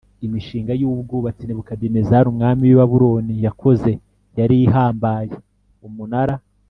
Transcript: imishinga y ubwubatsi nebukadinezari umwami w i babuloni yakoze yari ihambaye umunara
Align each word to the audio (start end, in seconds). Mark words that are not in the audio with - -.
imishinga 0.25 0.71
y 0.79 0.83
ubwubatsi 0.89 1.43
nebukadinezari 1.45 2.25
umwami 2.29 2.61
w 2.65 2.71
i 2.75 2.77
babuloni 2.79 3.33
yakoze 3.45 3.91
yari 4.39 4.55
ihambaye 4.65 5.33
umunara 5.87 6.35